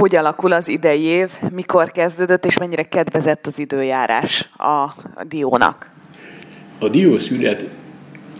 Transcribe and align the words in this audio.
Hogy 0.00 0.16
alakul 0.16 0.52
az 0.52 0.68
idei 0.68 1.02
év, 1.02 1.30
mikor 1.54 1.90
kezdődött, 1.90 2.44
és 2.44 2.58
mennyire 2.58 2.82
kedvezett 2.82 3.46
az 3.46 3.58
időjárás 3.58 4.48
a, 4.56 4.82
a 5.14 5.24
diónak? 5.28 5.90
A 6.78 6.88
diószület 6.88 7.66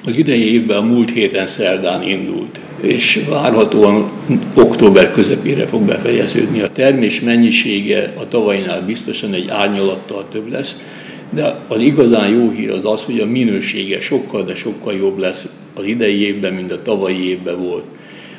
az 0.05 0.17
idei 0.17 0.53
évben 0.53 0.77
a 0.77 0.81
múlt 0.81 1.11
héten 1.11 1.47
szerdán 1.47 2.03
indult, 2.03 2.61
és 2.81 3.25
várhatóan 3.29 4.11
október 4.55 5.11
közepére 5.11 5.67
fog 5.67 5.83
befejeződni. 5.83 6.61
A 6.61 6.73
termés 6.73 7.21
mennyisége 7.21 8.13
a 8.17 8.29
tavainál 8.29 8.83
biztosan 8.83 9.33
egy 9.33 9.49
árnyalattal 9.49 10.29
több 10.29 10.51
lesz, 10.51 10.83
de 11.31 11.61
az 11.69 11.81
igazán 11.81 12.29
jó 12.29 12.51
hír 12.51 12.71
az 12.71 12.85
az, 12.85 13.05
hogy 13.05 13.19
a 13.19 13.27
minősége 13.27 14.01
sokkal, 14.01 14.45
de 14.45 14.55
sokkal 14.55 14.95
jobb 14.95 15.19
lesz 15.19 15.47
az 15.75 15.85
idei 15.85 16.21
évben, 16.21 16.55
mint 16.55 16.73
a 16.73 16.83
tavalyi 16.83 17.29
évben 17.29 17.59
volt. 17.59 17.85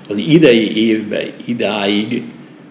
Az 0.08 0.18
idei 0.18 0.88
évben 0.88 1.26
idáig 1.46 2.24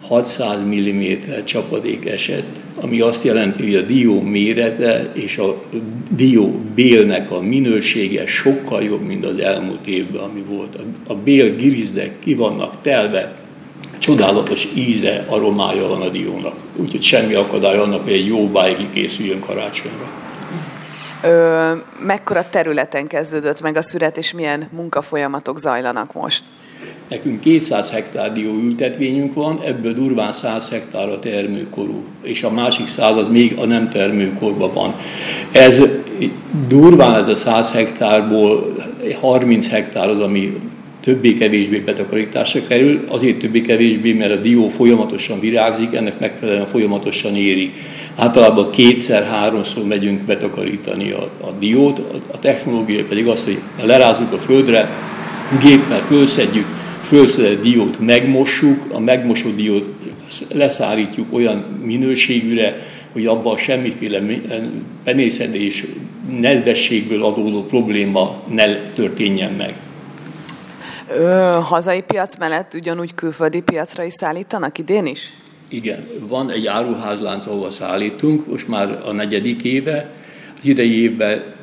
600 0.09 0.61
mm 0.61 1.03
csapadék 1.45 2.11
esett, 2.11 2.61
ami 2.81 3.01
azt 3.01 3.25
jelenti, 3.25 3.63
hogy 3.63 3.75
a 3.75 3.83
dió 3.83 4.21
mérete 4.21 5.11
és 5.15 5.39
a 5.39 5.63
dió 6.11 6.61
bélnek 6.75 7.31
a 7.31 7.41
minősége 7.41 8.27
sokkal 8.27 8.83
jobb, 8.83 9.07
mint 9.07 9.25
az 9.25 9.39
elmúlt 9.39 9.87
évben, 9.87 10.23
ami 10.23 10.43
volt. 10.49 10.79
A 11.07 11.15
bél 11.15 11.57
girizdek 11.57 12.19
ki 12.19 12.35
vannak 12.35 12.81
telve, 12.83 13.35
csodálatos 13.99 14.69
íze, 14.77 15.25
aromája 15.29 15.89
van 15.89 16.01
a 16.01 16.09
diónak. 16.09 16.55
Úgyhogy 16.77 17.03
semmi 17.03 17.35
akadály 17.35 17.77
annak, 17.77 18.03
hogy 18.03 18.13
egy 18.13 18.27
jó 18.27 18.49
bájgli 18.49 18.87
készüljön 18.93 19.41
karácsonyra. 19.41 20.26
Ö, 21.27 21.73
mekkora 22.07 22.45
területen 22.51 23.07
kezdődött 23.07 23.63
meg 23.63 23.77
a 23.77 23.83
szüret, 23.83 24.17
és 24.17 24.33
milyen 24.33 24.69
munkafolyamatok 24.73 25.59
zajlanak 25.59 26.13
most? 26.13 26.43
Nekünk 27.09 27.41
200 27.41 27.91
hektár 27.91 28.33
dió 28.33 28.53
ültetvényünk 28.53 29.35
van, 29.35 29.61
ebből 29.65 29.95
durván 29.95 30.33
100 30.33 30.69
hektár 30.71 31.09
a 31.09 31.19
termőkorú, 31.19 32.05
és 32.23 32.43
a 32.43 32.51
másik 32.51 32.89
100 32.89 33.17
az 33.17 33.29
még 33.29 33.57
a 33.59 33.67
nem 33.67 33.91
termőkorban 33.91 34.73
van. 34.73 34.95
Ez 35.53 35.83
durván 36.69 37.15
ez 37.15 37.29
a 37.29 37.35
100 37.35 37.71
hektárból 37.71 38.77
30 39.21 39.69
hektár 39.69 40.09
az, 40.09 40.21
ami 40.21 40.53
többé-kevésbé 41.03 41.79
betakarításra 41.79 42.61
kerül, 42.69 43.05
azért 43.09 43.39
többé-kevésbé, 43.39 44.13
mert 44.13 44.33
a 44.33 44.37
dió 44.37 44.69
folyamatosan 44.69 45.41
virágzik, 45.41 45.95
ennek 45.95 46.21
megfelelően 46.21 46.67
folyamatosan 46.67 47.37
éri. 47.37 47.73
Általában 48.17 48.71
kétszer-háromszor 48.71 49.85
megyünk 49.85 50.21
betakarítani 50.21 51.11
a, 51.11 51.31
a 51.41 51.51
diót, 51.59 51.99
a, 51.99 52.17
a 52.33 52.39
technológia 52.39 53.05
pedig 53.05 53.27
az, 53.27 53.45
hogy 53.45 53.59
lerázzuk 53.83 54.33
a 54.33 54.39
földre, 54.39 54.91
géppel 55.63 56.01
fölszedjük, 56.01 56.67
fölszedett 57.03 57.63
diót 57.63 57.99
megmossuk, 58.01 58.87
a 58.93 58.99
megmosott 58.99 59.57
diót 59.57 59.85
leszárítjuk 60.53 61.33
olyan 61.33 61.59
minőségűre, 61.83 62.77
hogy 63.13 63.27
abban 63.27 63.57
semmiféle 63.57 64.23
penészedés, 65.05 65.85
nedvességből 66.41 67.25
adódó 67.25 67.65
probléma 67.65 68.43
ne 68.49 68.91
történjen 68.95 69.53
meg. 69.53 69.75
Ö, 71.17 71.59
hazai 71.63 72.01
piac 72.01 72.37
mellett 72.39 72.75
ugyanúgy 72.75 73.15
külföldi 73.15 73.61
piacra 73.61 74.03
is 74.03 74.13
szállítanak 74.13 74.79
idén 74.79 75.07
is? 75.07 75.33
Igen, 75.69 76.05
van 76.29 76.51
egy 76.51 76.67
áruházlánc, 76.67 77.47
ahova 77.47 77.71
szállítunk, 77.71 78.47
most 78.47 78.69
már 78.69 78.99
a 79.05 79.13
negyedik 79.13 79.63
éve. 79.63 80.11
Az 80.59 80.65
idei 80.65 81.03
évben 81.03 81.55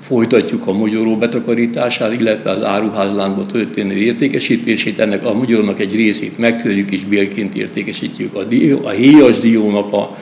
folytatjuk 0.00 0.66
a 0.66 0.72
magyaró 0.72 1.16
betakarítását, 1.16 2.20
illetve 2.20 2.50
az 2.50 2.64
áruházláncba 2.64 3.46
történő 3.46 3.94
értékesítését. 3.94 4.98
Ennek 4.98 5.24
a 5.24 5.34
magyarónak 5.34 5.80
egy 5.80 5.94
részét 5.94 6.38
megtörjük 6.38 6.90
és 6.90 7.04
bélként 7.04 7.54
értékesítjük. 7.54 8.34
A, 8.34 8.44
dió, 8.44 8.86
a 8.86 8.90
héjas 8.90 9.38
diónak 9.38 9.92
a, 9.92 10.16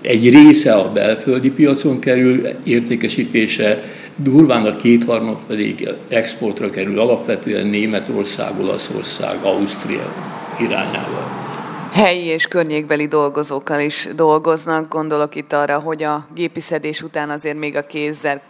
egy 0.00 0.30
része 0.30 0.74
a 0.74 0.92
belföldi 0.92 1.50
piacon 1.50 1.98
kerül 1.98 2.48
értékesítése, 2.64 3.82
durván 4.16 4.64
a 4.64 4.76
kétharmad 4.76 5.38
pedig 5.46 5.88
exportra 6.08 6.70
kerül, 6.70 6.98
alapvetően 6.98 7.66
Németország, 7.66 8.60
Olaszország, 8.60 9.38
Ausztria 9.42 10.14
irányába 10.60 11.44
helyi 11.94 12.24
és 12.24 12.46
környékbeli 12.46 13.06
dolgozókkal 13.06 13.80
is 13.80 14.08
dolgoznak. 14.16 14.88
Gondolok 14.88 15.34
itt 15.34 15.52
arra, 15.52 15.78
hogy 15.78 16.02
a 16.02 16.26
gépi 16.34 16.60
szedés 16.60 17.02
után 17.02 17.30
azért 17.30 17.58
még 17.58 17.76
a 17.76 17.86
kézzel 17.86 18.42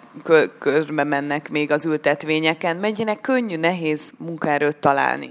körbe 0.59 1.05
mennek 1.05 1.51
még 1.51 1.71
az 1.71 1.85
ültetvényeken. 1.85 2.77
Mennyire 2.77 3.15
könnyű, 3.15 3.57
nehéz 3.57 4.01
munkaerőt 4.19 4.77
találni? 4.77 5.31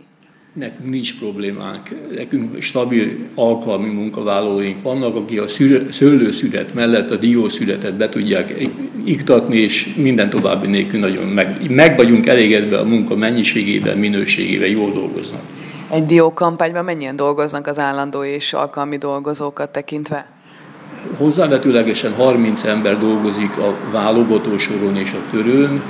Nekünk 0.54 0.90
nincs 0.90 1.20
problémánk. 1.20 1.90
Nekünk 2.16 2.62
stabil 2.62 3.16
alkalmi 3.36 3.90
munkavállalóink 3.90 4.82
vannak, 4.82 5.16
akik 5.16 5.42
a 5.42 5.48
szőlőszület 5.92 6.74
mellett 6.74 7.12
a 7.12 7.16
diószületet 7.16 7.98
be 7.98 8.10
tudják 8.10 8.54
iktatni, 9.04 9.58
és 9.58 9.94
minden 9.96 10.30
további 10.30 10.68
nélkül 10.68 11.00
nagyon 11.00 11.28
meg, 11.28 11.72
meg 11.72 11.96
vagyunk 11.96 12.28
elégedve 12.28 12.78
a 12.78 12.86
munka 12.86 13.16
mennyiségével, 13.16 13.96
minőségével, 13.96 14.68
jól 14.68 14.92
dolgoznak. 14.92 15.53
Egy 15.94 16.06
diókampányban 16.06 16.84
mennyien 16.84 17.16
dolgoznak 17.16 17.68
az 17.68 17.80
állandó 17.80 18.24
és 18.24 18.54
alkalmi 18.54 18.98
dolgozókat 18.98 19.72
tekintve? 19.72 20.26
Hozzávetőlegesen 21.18 22.14
30 22.14 22.64
ember 22.64 23.00
dolgozik 23.00 23.58
a 23.58 23.76
válogató 23.92 24.54
és 24.54 25.14
a 25.14 25.32
törőn, 25.32 25.82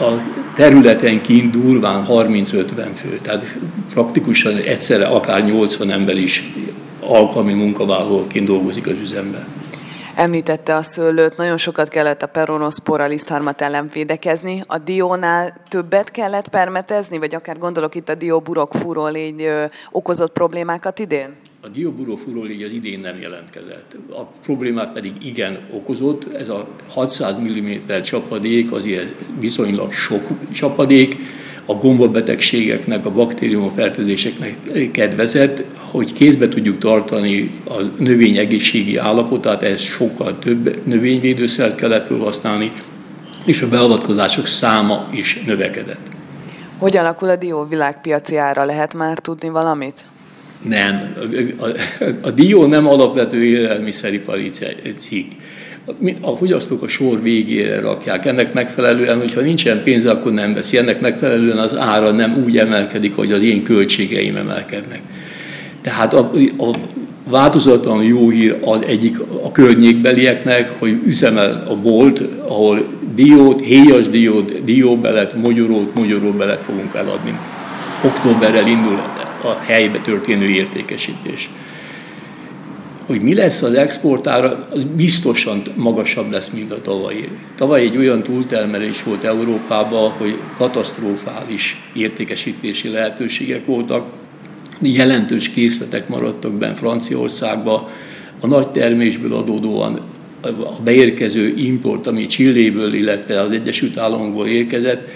a 0.00 0.10
területen 0.54 1.22
kint 1.22 1.50
durván 1.50 2.04
30-50 2.08 2.88
fő, 2.94 3.18
tehát 3.22 3.58
praktikusan 3.92 4.56
egyszerre 4.56 5.06
akár 5.06 5.44
80 5.44 5.90
ember 5.90 6.16
is 6.16 6.52
alkalmi 7.00 7.52
munkavállalóként 7.52 8.46
dolgozik 8.46 8.86
az 8.86 8.96
üzemben. 9.02 9.46
Említette 10.22 10.74
a 10.74 10.82
szőlőt, 10.82 11.36
nagyon 11.36 11.56
sokat 11.56 11.88
kellett 11.88 12.22
a 12.22 12.26
peronoszpora 12.26 13.06
lisztharmat 13.06 13.60
ellen 13.60 13.90
védekezni. 13.92 14.62
A 14.66 14.78
diónál 14.78 15.62
többet 15.68 16.10
kellett 16.10 16.48
permetezni, 16.48 17.18
vagy 17.18 17.34
akár 17.34 17.58
gondolok 17.58 17.94
itt 17.94 18.08
a 18.08 18.14
dióburok 18.14 18.74
fúrólégy 18.74 19.48
okozott 19.90 20.32
problémákat 20.32 20.98
idén? 20.98 21.36
A 21.60 21.68
dióburó 21.68 22.16
fúrólégy 22.16 22.62
az 22.62 22.70
idén 22.70 23.00
nem 23.00 23.16
jelentkezett. 23.18 23.96
A 24.10 24.22
problémát 24.22 24.92
pedig 24.92 25.12
igen 25.24 25.58
okozott. 25.72 26.34
Ez 26.34 26.48
a 26.48 26.68
600 26.88 27.36
mm 27.38 28.00
csapadék 28.02 28.72
azért 28.72 29.14
viszonylag 29.40 29.92
sok 29.92 30.28
csapadék, 30.52 31.16
a 31.66 31.74
gombabetegségeknek, 31.74 33.06
a 33.06 33.10
baktériumfertőzéseknek 33.10 34.56
kedvezett, 34.92 35.64
hogy 35.76 36.12
kézbe 36.12 36.48
tudjuk 36.48 36.78
tartani 36.78 37.50
a 37.68 37.82
növény 37.98 38.36
egészségi 38.36 38.96
állapotát, 38.96 39.62
ez 39.62 39.80
sokkal 39.80 40.38
több 40.38 40.86
növényvédőszert 40.86 41.74
kellett 41.74 42.06
felhasználni, 42.06 42.72
és 43.44 43.62
a 43.62 43.68
beavatkozások 43.68 44.46
száma 44.46 45.08
is 45.12 45.42
növekedett. 45.46 46.10
Hogy 46.78 46.96
alakul 46.96 47.28
a 47.28 47.36
dió 47.36 47.64
világpiaci 47.64 48.36
ára? 48.36 48.64
Lehet 48.64 48.94
már 48.94 49.18
tudni 49.18 49.48
valamit? 49.48 50.04
Nem. 50.68 51.14
A, 51.58 51.64
a, 51.64 51.70
a 52.22 52.30
dió 52.30 52.66
nem 52.66 52.86
alapvető 52.86 53.44
élelmiszeripari 53.44 54.50
cikk 54.96 55.32
a 56.20 56.36
fogyasztók 56.36 56.82
a 56.82 56.88
sor 56.88 57.22
végére 57.22 57.80
rakják. 57.80 58.26
Ennek 58.26 58.52
megfelelően, 58.52 59.18
hogyha 59.18 59.40
nincsen 59.40 59.82
pénze, 59.82 60.10
akkor 60.10 60.32
nem 60.32 60.54
veszi. 60.54 60.78
Ennek 60.78 61.00
megfelelően 61.00 61.58
az 61.58 61.76
ára 61.76 62.10
nem 62.10 62.42
úgy 62.44 62.58
emelkedik, 62.58 63.14
hogy 63.14 63.32
az 63.32 63.42
én 63.42 63.62
költségeim 63.62 64.36
emelkednek. 64.36 65.00
Tehát 65.80 66.14
a, 66.14 66.30
a 66.58 66.76
változatlan 67.30 68.02
jó 68.02 68.30
hír 68.30 68.58
az 68.60 68.82
egyik 68.86 69.16
a 69.42 69.52
környékbelieknek, 69.52 70.68
hogy 70.78 71.00
üzemel 71.06 71.64
a 71.68 71.76
bolt, 71.76 72.22
ahol 72.48 72.86
diót, 73.14 73.60
héjas 73.60 74.08
diót, 74.08 74.64
dióbelet, 74.64 75.34
mogyorót, 75.34 75.94
mogyoróbelet 75.94 76.64
fogunk 76.64 76.94
eladni. 76.94 77.38
Októberrel 78.04 78.66
indul 78.66 78.98
a 79.42 79.58
helybe 79.64 79.98
történő 79.98 80.48
értékesítés 80.48 81.50
hogy 83.12 83.22
mi 83.22 83.34
lesz 83.34 83.62
az 83.62 83.74
exportára, 83.74 84.68
az 84.70 84.84
biztosan 84.96 85.62
magasabb 85.76 86.30
lesz, 86.30 86.50
mint 86.54 86.72
a 86.72 86.80
tavalyi. 86.80 87.24
Tavaly 87.56 87.80
egy 87.80 87.96
olyan 87.96 88.22
túltermelés 88.22 89.02
volt 89.02 89.24
Európában, 89.24 90.10
hogy 90.10 90.38
katasztrofális 90.56 91.90
értékesítési 91.94 92.88
lehetőségek 92.88 93.64
voltak, 93.64 94.06
jelentős 94.80 95.48
készletek 95.48 96.08
maradtak 96.08 96.52
benne 96.52 96.74
Franciaországba, 96.74 97.90
a 98.40 98.46
nagy 98.46 98.68
termésből 98.68 99.34
adódóan 99.34 100.00
a 100.42 100.82
beérkező 100.84 101.54
import, 101.56 102.06
ami 102.06 102.26
Csilléből, 102.26 102.94
illetve 102.94 103.40
az 103.40 103.52
Egyesült 103.52 103.98
Államokból 103.98 104.46
érkezett, 104.46 105.08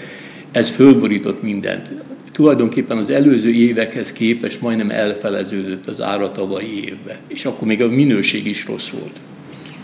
ez 0.51 0.69
fölborított 0.69 1.41
mindent. 1.41 1.91
Tulajdonképpen 2.37 2.97
az 2.97 3.09
előző 3.09 3.51
évekhez 3.51 4.11
képest 4.11 4.61
majdnem 4.61 4.89
elfeleződött 4.89 5.87
az 5.87 6.01
ára 6.01 6.31
tavalyi 6.31 6.83
évbe, 6.83 7.19
és 7.27 7.45
akkor 7.45 7.67
még 7.67 7.83
a 7.83 7.87
minőség 7.87 8.45
is 8.47 8.65
rossz 8.65 8.89
volt. 8.89 9.19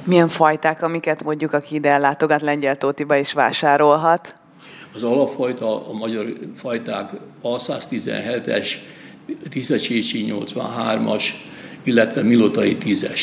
Milyen 0.03 0.27
fajták, 0.27 0.83
amiket 0.83 1.23
mondjuk 1.23 1.53
aki 1.53 1.75
ide 1.75 1.89
ellátogat 1.89 2.41
Lengyel 2.41 2.77
Tótiba 2.77 3.15
is 3.15 3.33
vásárolhat? 3.33 4.35
Az 4.95 5.03
alapfajta, 5.03 5.87
a 5.89 5.93
magyar 5.93 6.25
fajták 6.55 7.09
a 7.41 7.57
117-es, 7.57 8.67
Tiszacsési 9.49 10.25
83-as, 10.29 11.23
illetve 11.83 12.21
Milotai 12.21 12.77
10-es. 12.85 13.21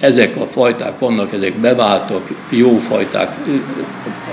Ezek 0.00 0.36
a 0.36 0.46
fajták 0.46 0.98
vannak, 0.98 1.32
ezek 1.32 1.54
beváltak, 1.54 2.46
jó 2.50 2.78
fajták. 2.78 3.28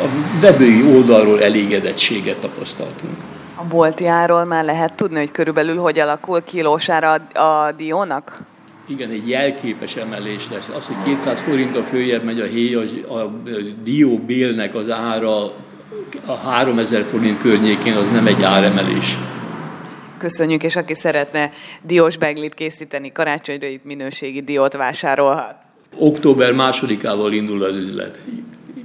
A 0.01 0.07
vevői 0.41 0.83
oldalról 0.95 1.43
elégedettséget 1.43 2.37
tapasztaltunk. 2.37 3.32
A 3.63 3.67
boltjáról 3.67 4.43
már 4.43 4.63
lehet 4.63 4.95
tudni, 4.95 5.17
hogy 5.17 5.31
körülbelül 5.31 5.77
hogy 5.77 5.99
alakul 5.99 6.43
kilósára 6.43 7.13
a 7.33 7.71
diónak? 7.71 8.43
Igen, 8.87 9.09
egy 9.09 9.29
jelképes 9.29 9.95
emelés 9.95 10.49
lesz. 10.49 10.69
Az, 10.69 10.85
hogy 10.85 10.95
200 11.05 11.41
forint 11.41 11.77
a 11.77 11.83
följebb 11.83 12.23
megy 12.23 12.39
a 12.39 12.45
héj, 12.45 12.75
a, 12.75 13.13
a 13.17 13.33
dió 13.83 14.17
bélnek 14.17 14.75
az 14.75 14.89
ára 14.89 15.43
a 16.25 16.33
3000 16.33 17.03
forint 17.03 17.41
környékén, 17.41 17.95
az 17.95 18.09
nem 18.09 18.27
egy 18.27 18.43
áremelés. 18.43 19.17
Köszönjük, 20.17 20.63
és 20.63 20.75
aki 20.75 20.93
szeretne 20.93 21.51
diós 21.81 22.17
beglit 22.17 22.53
készíteni 22.53 23.11
karácsonyra, 23.11 23.67
itt 23.67 23.83
minőségi 23.83 24.41
diót 24.41 24.73
vásárolhat. 24.73 25.55
Október 25.97 26.53
másodikával 26.53 27.33
indul 27.33 27.63
az 27.63 27.75
üzlet. 27.75 28.19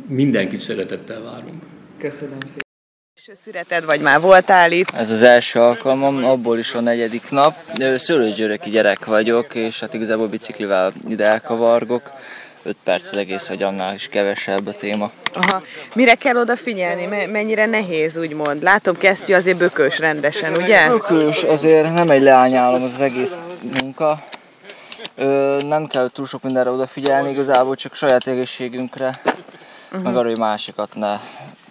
Mindenkit 0.09 0.59
szeretettel 0.59 1.23
várunk. 1.23 1.63
Köszönöm 1.99 2.39
szépen. 2.41 2.68
Első 3.29 3.41
szüreted, 3.45 3.85
vagy 3.85 4.01
már 4.01 4.21
voltál 4.21 4.73
itt? 4.73 4.91
Ez 4.91 5.11
az 5.11 5.23
első 5.23 5.61
alkalmam, 5.61 6.25
abból 6.25 6.59
is 6.59 6.75
a 6.75 6.81
negyedik 6.81 7.31
nap. 7.31 7.55
Szőlőgyöröki 7.97 8.71
gyerek 8.71 9.05
vagyok, 9.05 9.55
és 9.55 9.81
hát 9.81 9.95
igazából 9.95 10.27
biciklivel 10.27 10.93
ide 11.09 11.25
elkavargok. 11.25 12.11
5 12.63 12.77
perc 12.85 13.07
az 13.07 13.17
egész, 13.17 13.47
hogy 13.47 13.63
annál 13.63 13.95
is 13.95 14.09
kevesebb 14.09 14.67
a 14.67 14.73
téma. 14.73 15.11
Aha. 15.35 15.63
Mire 15.95 16.15
kell 16.15 16.37
odafigyelni? 16.37 17.27
Mennyire 17.27 17.67
nehéz, 17.67 18.17
úgymond? 18.17 18.63
Látom, 18.63 18.99
kesztyű 18.99 19.35
azért 19.35 19.59
bökös 19.59 19.99
rendesen, 19.99 20.57
ugye? 20.57 20.89
Bökös, 20.89 21.43
azért 21.43 21.95
nem 21.95 22.11
egy 22.11 22.23
leányálom 22.23 22.83
az, 22.83 22.93
az 22.93 23.01
egész 23.01 23.37
munka. 23.81 24.25
Ö, 25.15 25.57
nem 25.67 25.87
kell 25.87 26.11
túl 26.13 26.27
sok 26.27 26.43
mindenre 26.43 26.71
odafigyelni, 26.71 27.31
igazából 27.31 27.77
csak 27.77 27.95
saját 27.95 28.27
egészségünkre, 28.27 29.21
uh-huh. 29.87 30.03
meg 30.03 30.17
arra, 30.17 30.29
hogy 30.29 30.39
másikat 30.39 30.95
ne 30.95 31.19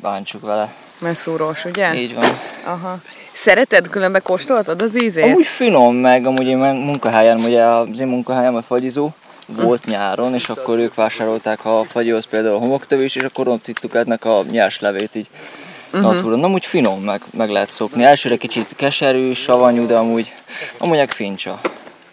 bántsuk 0.02 0.42
vele. 0.42 0.74
Mert 1.00 1.18
szúrós, 1.18 1.66
ugye? 1.66 1.96
Így 1.96 2.16
van. 2.16 2.40
Aha. 2.64 2.98
Szereted, 3.34 3.88
különben 3.90 4.22
kóstoltad 4.24 4.82
az 4.82 5.02
ízét? 5.04 5.24
Amúgy 5.24 5.46
finom, 5.46 5.96
meg 5.96 6.26
amúgy 6.26 6.48
én 6.48 6.58
munkahelyen, 6.58 7.40
ugye 7.40 7.64
az 7.64 8.00
én 8.00 8.08
munkahelyem 8.08 8.56
a 8.56 8.62
fagyizó, 8.62 9.10
volt 9.48 9.86
nyáron, 9.86 10.34
és 10.34 10.50
akkor 10.50 10.78
ők 10.78 10.96
vásárolták 10.96 11.66
a 11.66 11.84
fagyihoz 11.90 12.26
például 12.26 12.56
a 12.56 12.60
homoktövés, 12.60 13.16
és 13.16 13.24
akkor 13.24 13.48
ott 13.48 13.68
ittuk 13.68 13.96
ennek 13.96 14.26
a 14.26 14.44
nyers 14.52 14.80
levét 14.80 15.16
így 15.16 15.28
uh-huh. 15.94 16.14
natúron. 16.14 16.44
Amúgy 16.44 16.66
finom, 16.66 17.02
meg, 17.02 17.22
meg 17.34 17.50
lehet 17.50 17.72
szokni. 17.72 18.04
Elsőre 18.04 18.36
kicsit 18.36 18.68
keserű, 18.76 19.34
savanyú, 19.34 19.86
de 19.86 19.96
amúgy, 19.96 20.34
amúgy 20.78 21.14
fincsa. 21.14 21.60